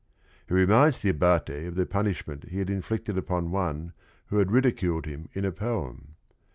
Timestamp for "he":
0.47-0.55, 2.49-2.57